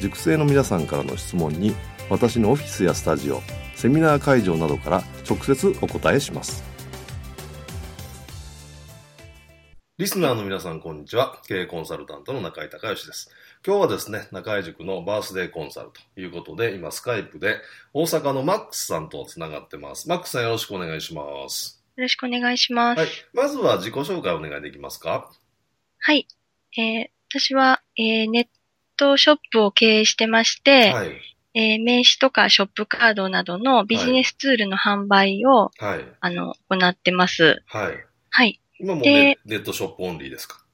[0.00, 1.74] 塾生の皆さんからの質問に
[2.10, 3.40] 私のオフィスやスタジオ
[3.74, 6.62] セミナー会場などから直接お答えします。
[9.96, 11.40] リスナーの皆さんこんにちは。
[11.46, 13.30] 経営コンサルタントの中井隆義です。
[13.64, 17.58] 今日はですね中井塾のバースデーコンサルということで今スカイプで
[17.92, 20.08] 大阪のマックスさんとつながってます。
[20.08, 21.82] マックスさんよろしくお願いします。
[21.96, 22.98] よろしくお願いします。
[22.98, 23.08] はい。
[23.32, 25.30] まずは自己紹介お願いできますか？
[26.00, 26.26] はい。
[26.76, 28.46] えー私は、えーネッ
[28.96, 31.08] トショップを経営してまして、はい
[31.56, 37.62] えー名刺とかショップカードなどのビジネスツールの販売を、はいあの、行ってます。
[37.66, 38.60] はいはい。
[38.80, 40.64] 今もネネットショップオンリーですか？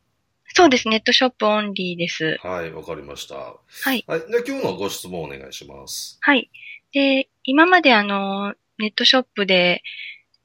[0.54, 0.88] そうです。
[0.88, 2.38] ネットショップオンリーです。
[2.42, 3.54] はいわかりましたは
[3.94, 4.04] い。
[4.06, 4.20] はい。
[4.20, 6.18] で、今日のご質問お願いします。
[6.22, 6.50] はい。
[6.92, 9.82] で、今まであの、ネットショップで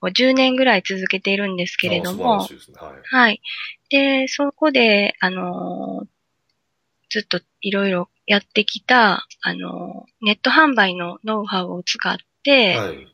[0.01, 2.47] こう10年ぐらい続けているんですけれどあもね。
[2.75, 3.01] はい。
[3.03, 3.41] はい。
[3.89, 6.07] で、そこで、あのー
[7.09, 13.07] ずっといろいろやってきた、あのーネット販売のノウハウを使って、はい。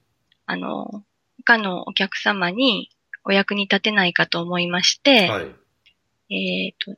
[0.46, 1.00] あのー
[1.44, 2.92] 他のお客様に
[3.24, 5.42] お役に立てないかと思いまして、は
[6.30, 6.34] い。
[6.34, 6.96] えっ、と、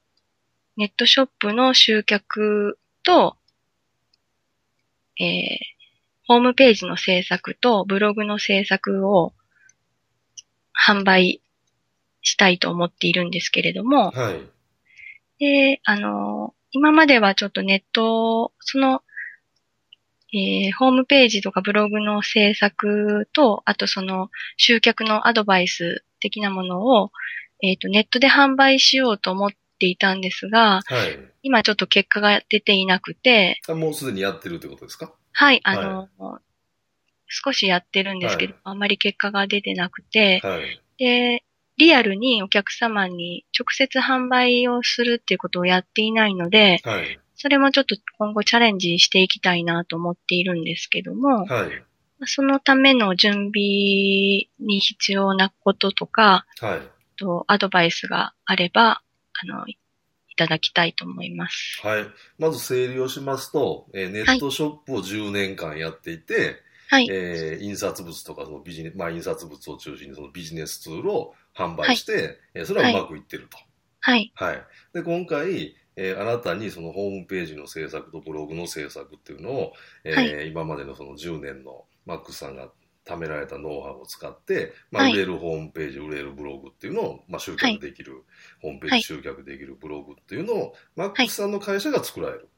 [0.76, 3.38] ネットショップの集客と、
[5.20, 5.74] えー
[6.26, 9.34] ホームページの制作とブログの制作を
[10.74, 11.42] 販売
[12.22, 14.42] したいと思っているんですけれども、はい。
[15.40, 19.04] で、あの、今まではちょっとネット、その、
[20.34, 27.12] えーホームページとかブログの制作と、あとその集客のアドバイス的なものを、
[27.62, 31.20] えっ、と、ネットで販売しようと思っていたんですが、はい。
[31.44, 35.14] 今ちょっと結果が出ていなくて、あもうすでにやってるってことですか？
[35.32, 36.10] はい、あの、
[37.28, 40.82] 少しやってるんですけど、はいあんまり結果が出てなくて、はい。
[40.98, 41.44] で、
[41.78, 47.20] リアルにお客様に直接販売をするっていうことをやっていないので、はい。
[47.36, 51.84] それもちょっと今後チャレンジしていきたいなと思っているんですけども、はい。
[52.26, 56.82] そのための準備に必要なこととか、はい。
[57.18, 59.02] とアドバイスがあれば、
[59.42, 59.78] あの、い
[60.34, 61.80] いただきたいと思います。
[61.84, 62.06] はい。
[62.40, 66.56] まず整理をしますと、えーネットショップを10年間やっていて、
[66.90, 67.08] はい。
[67.12, 73.58] えー印刷物とかそのビジネス、まあ印刷物を中心にそのビジネスツールを販売して、えーそれはうまくいってると。
[74.00, 74.32] はい。
[74.36, 74.64] はい。
[74.94, 82.72] で、今回、えーあなたにそのホームページの制作とブログの制作っていうのを、えーは今までのその10年のマックスさんが
[83.06, 88.24] 貯められたノウハウを使って、まあ、はい売れるホームページ、売れるブログっていうのを、まあ、集はい客できる、
[88.62, 92.50] ホームペーはいジ集客できるブログっていうのを、マックスさんの会社が作られる。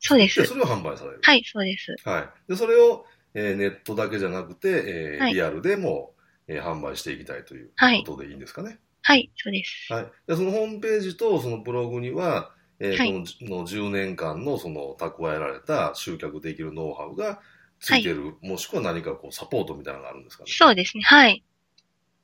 [0.00, 0.24] そうで。
[0.24, 1.20] ですそれを販売される。
[1.22, 1.96] はい、そうです。
[2.04, 2.50] はい。
[2.50, 6.13] で、それを、えーネットだけじゃなくて、えーはいリアルでも、
[6.48, 8.78] えー販売していきたいというはいことでいいんですかね？
[9.02, 9.92] はい、そうです。
[9.92, 10.06] はい。
[10.26, 17.40] で、そのホームページとそのブログには、えーはいこのの10年間のその蓄えられた集客できるノウハウが
[17.80, 20.52] ついてる、もしくは何かこうサポートみたいなのがあるんですかね？
[20.52, 21.02] そうですね。
[21.04, 21.44] はい。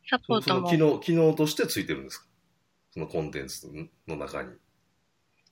[0.08, 0.60] サポーそトも。
[0.62, 2.26] の機能、機能としてついてるんですか？
[2.92, 3.68] そのコンテンツ
[4.08, 4.48] の中に。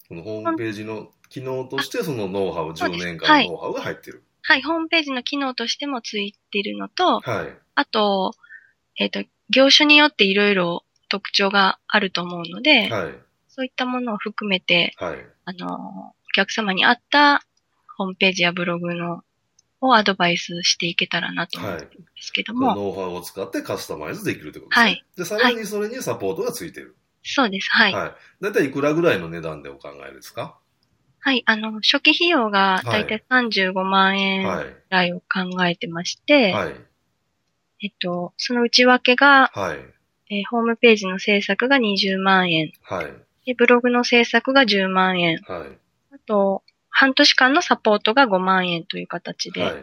[0.09, 4.25] そのホームページの機能としてそのノウハウ、10そうです年間のノウハウが入ってる。
[4.43, 7.59] はい、ホームページの機能としてもついているのと、はい。
[7.75, 8.32] あと、
[8.99, 13.15] えっ、と、業種によっていろいろ特徴があると思うので、はい。
[13.49, 15.19] そういったものを含めて、はい。
[15.45, 17.43] あの、お客様に合った
[17.97, 19.23] ホームページやブログの
[19.81, 24.85] をアドバイスしていけたらなと思ってるんですけども、ノウハウを使ってカスタマイズできるってことですね。
[24.85, 26.97] はいで、さらにそれにサポートがついてる。
[27.25, 27.69] そうです。
[27.71, 27.93] はい。
[27.93, 28.03] はい。
[28.03, 28.15] はい。
[28.41, 30.59] だいたいいくらぐらいの値段でお考えですか？
[31.44, 34.65] あの、初期費用がだいたい35万円はい。
[34.65, 36.75] ぐらいを考えてまして、はい。
[37.81, 39.79] えっと、その内訳が、はい。
[40.31, 43.07] えーホームページの制作が20万円、はい。
[43.47, 45.79] でブログの制作が10万円、はい。
[46.15, 49.75] あと、半年間のサポートが5万円という形で、は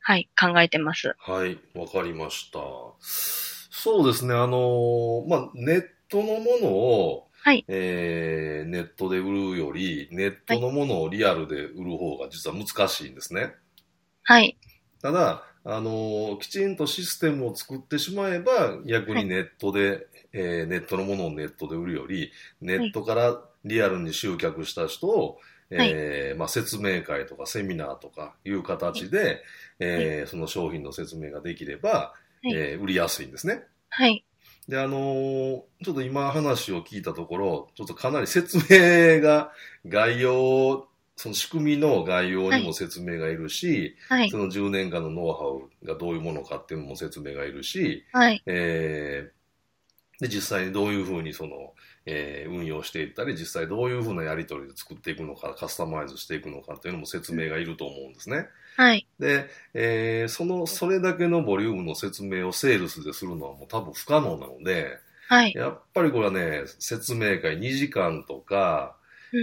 [0.00, 0.28] はい、い。
[0.40, 1.14] 考えてます。
[1.18, 1.58] はい。
[1.74, 2.58] わかりました。
[3.00, 4.34] そうですね。
[4.34, 13.54] あのーまあ、ネットのものを、はいえーネットで売るより、ネットのものをリアルで売る方が実は難しいんですね。
[14.22, 14.56] はい。
[15.02, 25.38] ただ、あのーきちんとシステムを作ってしまえば、逆にネットで、えーネットのものをネットで売るより、ネットからリアルに集客した人を、
[25.70, 29.42] えーまあ、説明会とかセミナーとかいう形で、
[29.78, 32.14] えーその商品の説明ができれば、は
[32.44, 32.52] い。
[32.54, 33.62] えー売りやすいんですね。
[33.90, 34.24] はい。
[34.68, 39.52] で、あのーちょっと今話を聞いたところ、ちょっとかなり説明が、
[39.86, 40.88] 概要、
[41.22, 44.38] その仕組みの概要にも説明がいるし、はいそ。
[44.38, 48.42] の10年間のノウハウがどういうものかっていうのも説明がいるし、はい。
[48.46, 49.40] えー
[50.22, 51.74] で、実際にどういうふうにその、
[52.06, 58.46] えー運用していったり、実際どういうふうなやり取りで作っていくのか、カスタマイズしていくのかっていうのも説明がいると思うんですね。
[58.78, 59.06] はい。
[59.18, 64.96] で、えーその、それだけのボリュームの説明をセールスでするのはもう多分不可能なので、
[65.28, 65.52] はい。
[65.54, 68.99] やっぱりこれはね、説明会2時間とか、うん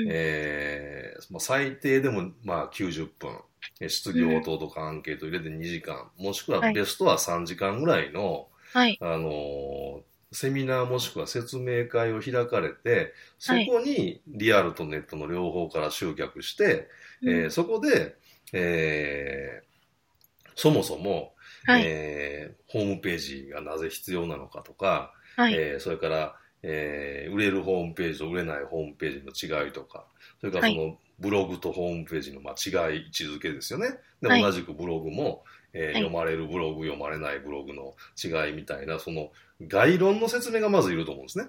[0.09, 3.31] えーまあ、最低でもまあ90分、
[3.81, 8.97] えー質疑応答とかアンケート入れて2時間、もしくははいベストは3時間ぐらいの、はい。
[9.01, 10.01] あのー
[10.33, 16.89] セミナーもしくは説明会を開かれて、そこにリアルとネットの両方から集客して、
[17.23, 18.15] えーそこで、
[18.53, 19.67] えー
[20.55, 21.33] そもそも、
[21.65, 21.83] はい。
[21.85, 25.53] えーホームページがなぜ必要なのかとか、はい。
[25.53, 30.05] えーそれから、えー売れるホームページと売れないホームページの違いとか、
[30.39, 33.89] それからその、ブログとホームページのまあ違い、位置づけですよね。
[34.21, 35.43] で、はい同じくブログも、
[35.73, 39.31] えーはい読まれるブログ、読まれないブログの違いみたいな、その
[39.67, 41.45] 概論の説明がまずいると思うんですね。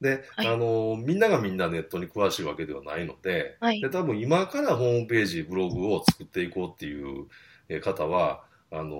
[0.00, 3.90] で、はいあのーみんながみんなネットに詳しいわけではないので、はいで、。
[3.90, 7.26] 多分今からホームページ、ブログを作っていこうっていう
[7.68, 8.44] えー方は、
[8.76, 8.96] あの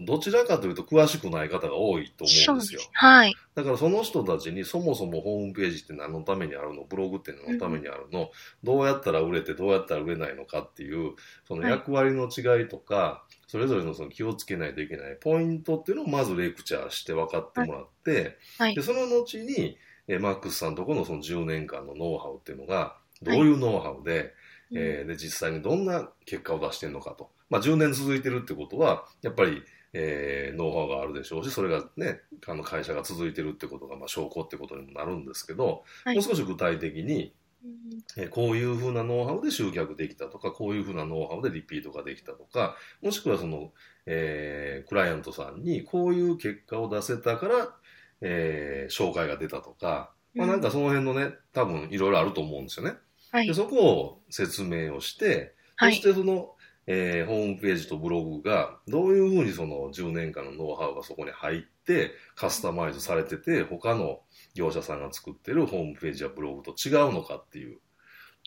[0.00, 2.80] ーどちらかというと詳しくない方が多いと思うんですよ。
[2.92, 3.34] はい。
[3.54, 8.30] だからその人たちにそもそもホームページって何のためにあるのブログって何のためにあるの、
[8.62, 11.14] どうやったら売れてどうやったら売れないのかっていう、
[11.48, 18.82] そのはい役割の違いとか、それぞれのその気をつけないといけないポイントっていうのをまずレクチャーして分かってもらって、はいで、。
[18.82, 19.78] その後に、
[20.08, 24.34] えーマックスさんとこのその10年間のノウハウっていうのが、どういうノウハウで、
[24.74, 27.30] えーで、実際にどんな結果を出してるのかと。
[27.50, 29.62] まあ、10年続いてるってことは、やっぱり、
[29.92, 37.34] えーノウハウがあるでしょうし、それがね、あの会社が続いてるってことが、まあ、証拠ってことにもなるんですけど、はいもう少し具体的に、
[37.64, 37.72] うん
[38.16, 43.72] えーこういうふうなノウハウで集客できたとか、こういうふうなノウハウでリピートができたとか、もしくはその、
[44.06, 47.76] えークライアントさんにこういう結果を出せたから、
[48.20, 52.96] えー紹介が出たとか、まあ、なんかその辺のね、多分いろいろあると思うんですよね。
[53.32, 53.54] はいで。
[53.54, 56.02] そこを説明をして、はいそし。
[56.02, 56.55] てその、
[56.88, 64.20] えーホームページとブログがどういうふうにその10年間のノウハウがそこに入ってカスタマイズされてて他の
[64.54, 67.78] 業者さんが作ってるホームページやブログと違うのかっていう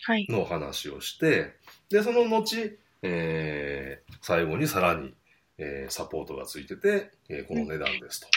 [0.03, 0.25] はい。
[0.30, 1.56] のを話をして
[1.89, 2.56] でその後、
[3.01, 5.13] えー最後にさらに、
[5.57, 8.27] えーサポートがついてて、えーこの値段ですと。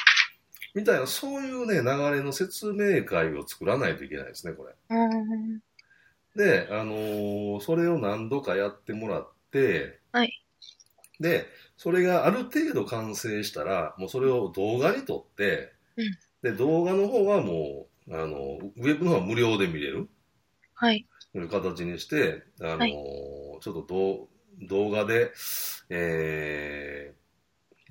[0.75, 4.75] みたいな、そういうね、流れの説明会を作らないといけないですね、これ。
[4.91, 5.61] うん
[6.35, 9.32] で、あのーそれを何度かやってもらって、
[10.13, 10.43] はい
[11.21, 20.09] で、それがある程度完成したら、もうそれを動画に撮って、うんで、動画の方はもう、あの、ウェブの方は無料で見れる
[20.75, 21.07] はい。
[21.33, 22.93] という形にして、あのーはい
[23.61, 24.29] ちょっと動
[24.69, 25.31] 動画で、
[25.89, 27.15] え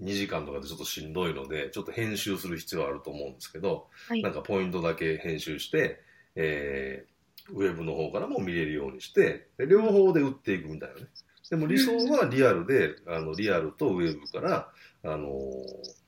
[0.02, 6.02] ー、2時間とかでちょっとしんどいので、ちょっと編集する必要はあると思うんですけど、はいなんかポイントだけ編集して、
[6.36, 11.08] えー、ウェブの方からも見れるようにして、で両方で売っていくみたいなね。
[11.52, 14.72] でも理想はリアルで、あの、リアルとウェブから、
[15.04, 16.02] あのー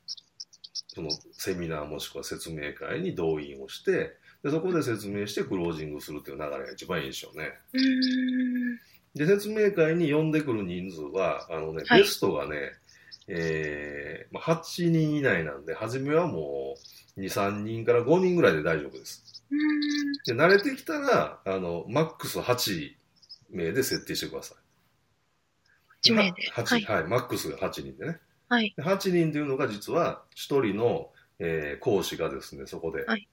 [0.95, 7.51] そのセミナーもしくは説明会に動員をして、でそこで説明してクロージングするっていう流れが一番いいでしょうね。
[7.73, 8.79] うん
[9.15, 12.73] で、説明会に呼んでくる人数は、あのね、はいベストがね、
[13.27, 16.75] えーまあ、8人以内なんで、初めはも
[17.17, 19.43] う2、3人から5人ぐらいで大丈夫です。
[19.51, 22.93] うんで、慣れてきたら、あの、マックス8
[23.49, 24.62] 名で設定してください。
[26.03, 28.19] 8名でははい8、はい、マックスが8人でね。
[28.49, 28.73] はい。
[28.75, 33.27] で8人というのが実は1人の、えー講師がですね、そこで、はい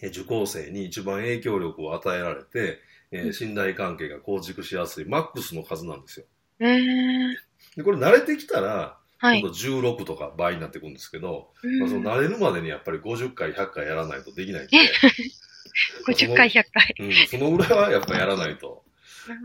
[0.00, 2.78] えー受講生に一番影響力を与えられて、
[3.10, 6.26] えーうん信頼関係が構築しやすいマックスの数なんですよ。
[6.60, 7.34] えー、
[7.76, 9.40] で、これ慣れてきたら、はい。
[9.40, 14.76] 今度16とか倍になっていくんですけど、うんまあ、その慣れるまでにやっぱり50回、100回やらないとできないんで、
[16.06, 16.94] 50回、100回。
[17.00, 18.84] うん、そのぐらいはやっぱやらないと、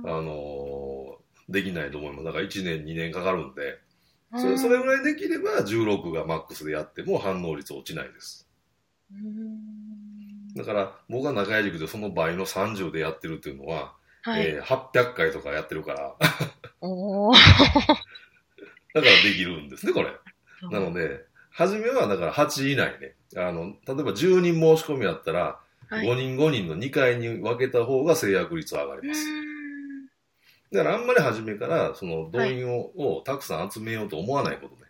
[0.05, 1.02] あのー
[1.49, 2.23] できないと思います。
[2.25, 3.79] だから1年、2年かかるんで、
[4.35, 8.49] そうんれそれぐらいできれば16がマックスでやっても反応率落ちないです。
[9.11, 14.45] うんだから僕が中井塾でその倍の30でやってるっていうのは、はい。
[14.47, 16.27] えー800回とかやってるから、 だか
[18.93, 20.11] らできるんですね、これ。
[20.69, 23.15] なので、初めはだから8以内ね。
[23.35, 25.59] あの、例えば10人申し込みやったら、
[25.89, 29.25] はい5人5人の2回に分けた方が制約率は上がります。
[30.73, 34.81] うんだからあんまり初めからその動員を,、をたくさん集めようと思わないことね。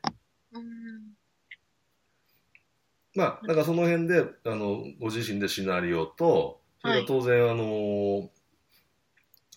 [0.54, 1.14] うん。
[3.16, 8.30] まあ、だからその辺で、あの、ご自身でシナリオと、それから当然、あの、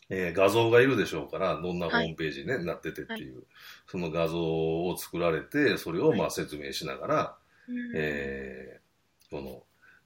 [0.09, 3.45] えー画像がいるでしょうから、どんなホームページに、ねなっててっていう、
[3.89, 7.93] その画像を作られて、それをまあ説明しながら、うん。
[7.95, 9.41] えーこ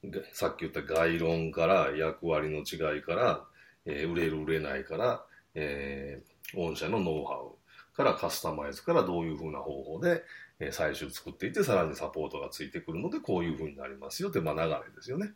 [0.04, 3.44] の、がさっき言った概論から役割の違いから、
[3.84, 10.24] えー売れる売れないから、えー御社のノウハウからカスタマイズからどういうふうな方法で、
[10.58, 15.30] えー最終作っていってさらにサポートがついてくるのでこういうふうになりますよって、まあ、流れですよね。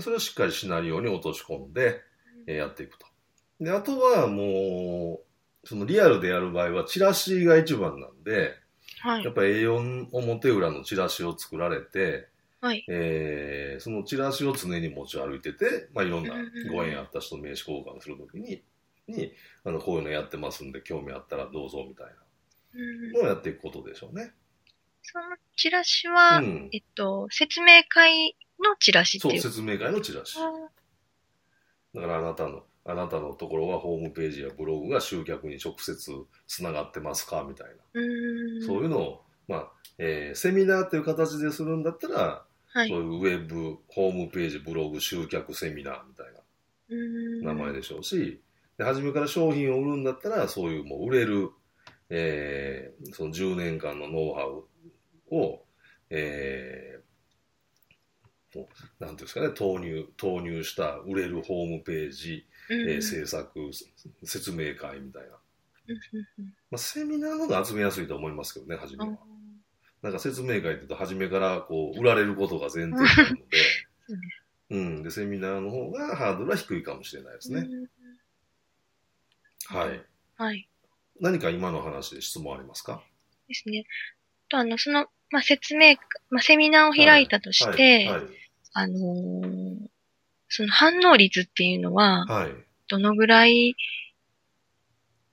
[0.00, 2.00] それをしっかりシナリオに落とし込んで、
[2.46, 3.06] えーやっていくと。
[3.60, 5.20] であとはも
[5.64, 8.54] うそのリアルでやる場合はチラシが一番なんで
[9.00, 9.24] はい。
[9.24, 9.32] やっ。
[9.32, 12.28] ぱ A4 表裏のチラシを作られて、
[12.60, 12.84] はい。
[12.88, 16.34] えーそのチラシを常に持ち歩いてて、まあ、いろんな
[16.72, 18.62] ご縁あった人と名刺交換するときに、
[19.08, 19.32] に
[19.64, 22.06] あのこういうのやってますんで興味あったらどうぞみたい
[22.74, 24.32] うんなのをやっていくことでしょうね。
[25.02, 25.24] その
[25.56, 29.40] チラシは、うんえっと、説明会のチラシってそう、いう。
[29.40, 30.36] 説明会のチラシ。
[31.94, 36.12] だからあなたの、あなたのところはホームページやブログが集客に直接
[36.46, 37.74] つながってますかみたいな。
[37.94, 38.62] うん。
[38.66, 42.88] そういうのを、まあ、えーセミナーという形でするんだったら、はい。
[42.88, 46.40] そういうウェブ、ホームページ、ブログ、集客セミナーみたいな。
[46.88, 48.40] うん名前でしょうし、
[48.78, 51.50] で初めから商品を売るんだったら、そういうもう売れる、
[52.10, 55.64] えーその10年間のノウハウを、
[56.10, 57.06] えー
[58.56, 58.68] も
[59.00, 62.90] うなんていうんですかね、投入、投入した売れるホームページ、うん。
[62.90, 63.70] えー制作、
[64.24, 65.28] 説明会みたいな。
[66.70, 69.18] まあ、セミナーの方が集めやすいと思いますけどね、初めうんは。
[70.02, 73.42] なんか説明会って言うと、初めからこう売られることが前提になるので、
[74.70, 77.60] うん、で、セミナーの方がハードルは低いかもしれないですね。
[77.60, 77.86] うん
[79.68, 80.02] はい。
[80.36, 80.68] はい。
[81.20, 83.02] 何か今の話で質問ありますか？
[83.48, 83.84] ですね。
[84.48, 85.96] と、あの、その、まあ、説明、
[86.30, 88.22] まあ、セミナーを開いたとして、はい。
[88.22, 88.30] はい。
[88.72, 89.88] あのー
[90.48, 92.52] その反応率っていうのは、はい。
[92.88, 93.74] どのぐらい、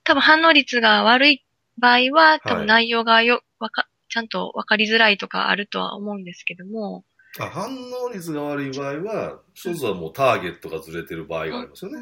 [0.03, 1.45] 多分反応率が悪い
[1.77, 7.05] 場合は、多分内容がよ、わか、ちゃんとわかりづらいとかあるとは思うんですけども、
[7.39, 11.99] あ反応率が悪い場合は、一つはもうターゲットがずれてる場合がありますよね。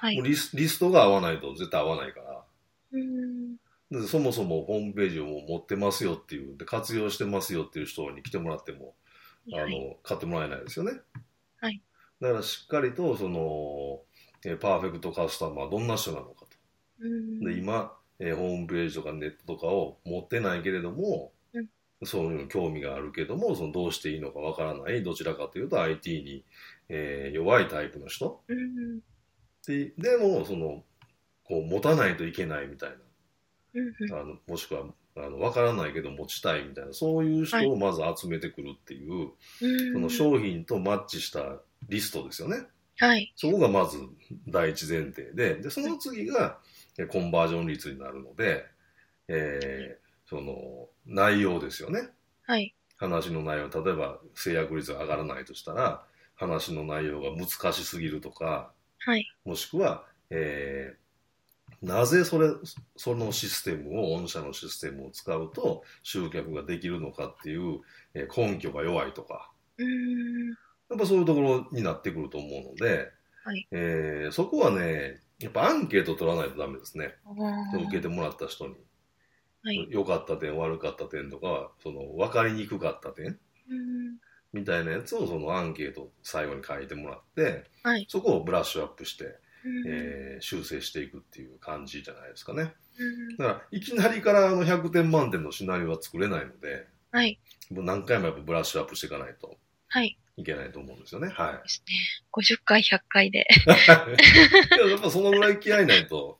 [0.00, 0.18] もはい。
[0.20, 2.44] うリスリストが合わないと絶対合わないから。
[2.92, 3.56] うん
[3.90, 8.94] でそもそもホームページを持ってますよっていう、で活用してますよっていう人に来てもらっても、
[9.52, 10.92] あの、はい買ってもらえないですよね。
[11.60, 11.82] はい。
[12.20, 14.02] だからしっかりと、その、
[14.44, 16.46] えーパーフェクトカスタマーはどんな人なのか
[17.00, 17.46] うんと。
[17.48, 21.68] で、今、えーホームページとかネットとかを持ってないけれども、うん
[22.04, 26.44] そういうの興味があるけども、そのどうしていいのかわからない、どちらかというと IT に、
[26.88, 29.00] えー弱いタイプの人うん
[29.68, 30.84] ででも、その、
[31.44, 32.90] こう持たないといけないみたい
[34.10, 42.66] な、あのもしくは、あの、わからないけど持ちたいみたいな、そういう人をまず集めてくるっていう、うんその商品とマッチしたリストですよね。
[42.98, 43.32] はい。
[43.36, 43.98] そこがまず
[44.48, 46.58] 第一前提で、で、その次が
[46.98, 48.64] えコンバージョン率になるので、
[49.28, 52.10] えーその内容ですよね。
[52.42, 52.74] はい。
[52.98, 59.26] 話の内容、例えば制約率が上がらないとしたら、話の内容が難しすぎるとか、はい。
[59.44, 60.98] もしくは、えー
[61.82, 62.48] なぜそれ、
[62.96, 67.80] そのシステムを、御社のシステムを使うと集客ができるのかっていう、
[68.14, 70.48] えー根拠が弱いとか、うん
[70.90, 73.10] やっぱそういうところになってくると思うので、
[73.44, 77.14] はいえーそこはね、やっぱアンケート取らないとダメですね。
[77.84, 78.74] 受けてもらった人に。
[79.62, 79.86] はい。
[79.90, 83.38] 良かった点、悪かった点とか、その分かりにくかった点
[83.70, 84.18] うん
[84.52, 88.06] みたいなやつをそのアンケート最後に書いてもらって、はい。
[88.08, 92.72] そこをブラッシュアップして、うんえー修正していくっていう感じじゃないですかね。
[92.98, 97.38] うんだから、いきなりからあの100点満点のシナリオは作れないので、はい。
[97.70, 100.18] もう何回もやっぱブラッシュアップしていかないとはい。
[100.36, 101.28] いけないと思うんですよね。
[101.28, 101.52] はい。
[101.54, 101.94] ですね。
[102.32, 103.46] 50回、100回で。
[103.66, 106.38] いややっぱそのぐらい気合いないと、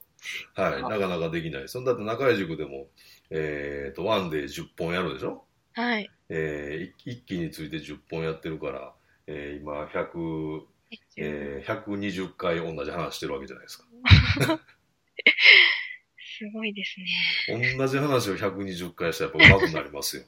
[0.53, 1.83] はい、なかなかできないですよ。
[1.83, 2.87] だって中井塾でも、
[3.29, 5.45] えっ、と、ワンで10本やるでしょ？
[5.79, 6.11] はい。
[6.27, 8.93] えー、い一気について10本やってるから、
[9.27, 10.61] えー今100、
[11.15, 13.85] えー120回同じ話してるわけじゃないですか。
[16.19, 16.99] すごいです
[17.49, 17.77] ね。
[17.77, 20.23] 同じ話を120回したらやっぱ上手くなりますよ。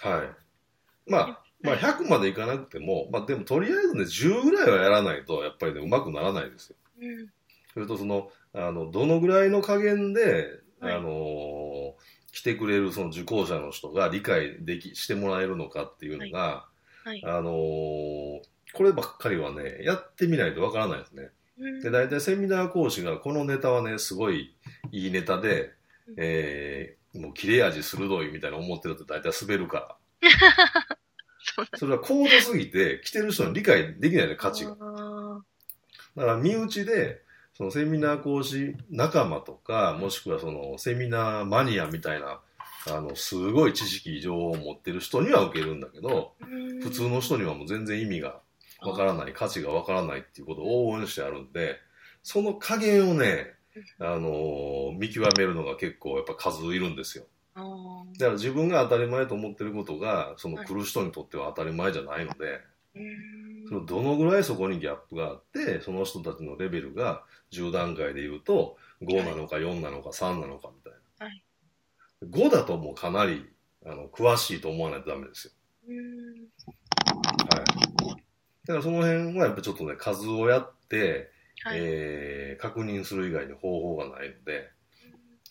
[0.00, 1.10] はい。
[1.10, 6.76] まあ、まあ100までいかなくても、まあでもとりあえずね、10ぐらいはやらないと、やっぱりね、上手くならないですよ。
[7.00, 7.32] うん。
[7.72, 16.66] それとその、あの、どのぐらいの加減で、はいあのー来てくれるその受講者の人が理解でき、してもらえるのかっていうのが、
[17.04, 17.22] はい。
[17.24, 18.40] あのー
[18.74, 21.30] こればっかりはね、やってみないとわからないですね。
[21.58, 24.54] うんで、大体セミナー講師が、このネタはね、すごい
[24.92, 25.72] いいネタで、
[26.16, 30.28] えー、もう切れ味鋭いみたいな思ってると大体滑るから。
[31.78, 34.76] それは高度すぎて、来てる人に理解できないね、価値が。
[34.78, 35.42] あ
[36.14, 37.22] だから身内で、
[37.58, 42.40] そのセミナー講師仲間とか、もしくはそのセミナーマニアみたいな、
[42.86, 46.34] あの、すごい知識、情報を持ってる人には受けるんだけど、
[46.82, 48.38] 普通の人にはもう全然意味が
[48.80, 51.74] わからない、価値がわからないっていうことを応援してあるんで、
[52.22, 53.48] その加減をね、
[53.98, 57.24] あのー見極めるのが結構やっぱ数いるんですよ。
[57.56, 62.60] だから自分が当たり前と思ってることが、その来る人にとっては当たり前じゃないので、
[62.94, 71.26] うんそのどのぐらいそこにギャップがあって、その人たちのレベルが10段階で言うと、5なのか4なのか3なのかみたいな。
[71.26, 71.42] はい
[72.24, 73.48] 5だともうかなり
[73.86, 75.52] あの詳しいと思わないとダメですよ。
[75.88, 76.08] うんはい。
[78.66, 81.30] だからその辺はやっぱちょっとね、数をやって、
[81.62, 81.78] はい。
[81.80, 84.70] えー確認する以外に方法がないので、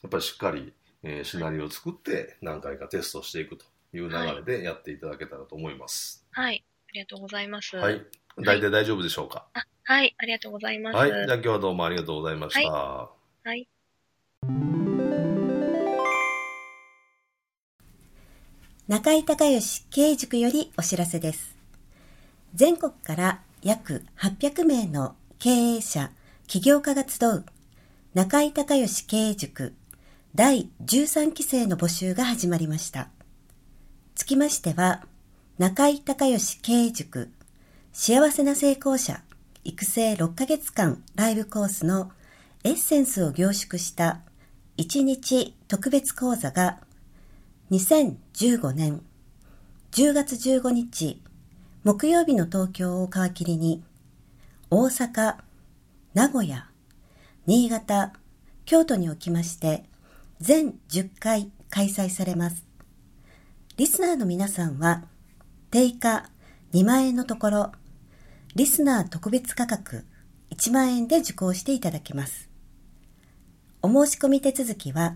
[0.01, 6.25] やっぱりしっかり、えーシナリオを作って何回かテストしていくという流れでやっていただけたらと思います。
[6.31, 6.65] はい。
[6.89, 7.75] ありがとうございます。
[7.75, 8.01] はい。
[8.37, 9.45] 大体大丈夫でしょうか？
[9.53, 10.15] あ、はい。
[10.17, 10.95] ありがとうございます。
[10.95, 11.09] はい。
[11.09, 12.71] じゃあ今日はどうもありがとうございました。
[12.71, 13.09] は
[13.55, 13.67] い。
[18.87, 21.57] 中井隆義経営塾よりお知らせです。
[22.55, 26.11] 全国から約800名の経営者、
[26.47, 27.45] 起業家が集う
[28.13, 29.75] 中井隆義経営塾
[30.35, 33.09] 第13期生の募集が始まりました。
[34.15, 35.05] つきましては、
[35.57, 37.31] 中井隆義経営塾
[37.91, 39.23] 幸せな成功者
[39.63, 42.11] 育成6ヶ月間ライブコースの
[42.63, 44.19] エッセンスを凝縮した
[44.77, 46.77] 1日特別講座が
[47.71, 49.01] 2015年
[49.93, 51.23] 10月15日
[51.83, 53.83] 木曜日の東京を皮切りに
[54.69, 55.37] 大阪、
[56.13, 56.69] 名古屋、
[57.47, 58.13] 新潟、
[58.65, 59.85] 京都におきまして
[60.39, 62.63] 全10回開催されます。
[63.77, 65.05] リスナーの皆さんは
[65.69, 66.29] 定価
[66.73, 67.71] 2万円のところ
[68.55, 70.05] リスナー特別価格
[70.51, 72.49] 1万円で受講していただけます。
[73.81, 75.15] お申し込み手続きは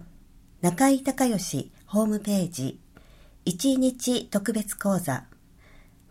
[0.62, 2.80] 中井隆義ホームページ
[3.46, 5.24] 1日特別講座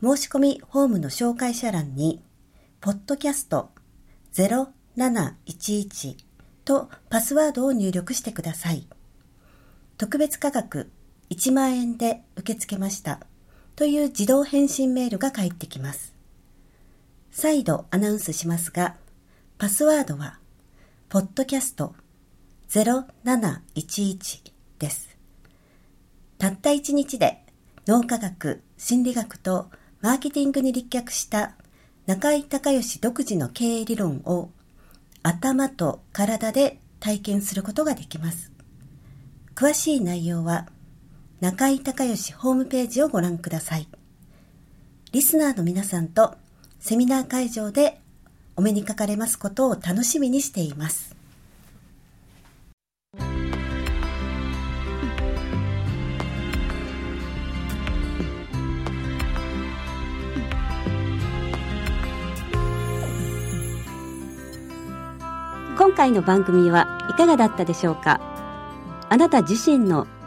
[0.03, 2.23] 申し込みフォームの紹介者欄に
[2.81, 3.71] ポッドキャスト
[4.35, 6.17] 0711
[6.65, 8.87] とパスワードを入力してください。
[9.99, 10.91] 特別価格
[11.29, 13.21] 1万円で受け付けました
[13.81, 16.15] という自動返信メールが返ってきます。
[17.31, 18.97] 再度アナウンスしますが、
[19.57, 20.39] パスワードは、
[21.09, 21.95] ポッドキャスト
[22.69, 25.17] 0711です。
[26.37, 27.43] たった一日で
[27.87, 29.71] 脳科学、心理学と
[30.03, 31.55] マーケティングに立脚した
[32.05, 34.51] 中井隆義独自の経営理論を
[35.23, 38.53] 頭と体で体験することができます。
[39.55, 40.67] 詳しい内容は
[41.41, 43.89] 中井隆義ホームページをご覧ください。
[45.13, 46.35] リスナーの皆さんと
[46.81, 47.99] セミナー会場で
[48.57, 51.17] お目にかかれますことを楽しみにしています。
[65.79, 68.21] 今回の番組はいかがだったでしょうか？
[69.09, 70.07] あなた自身の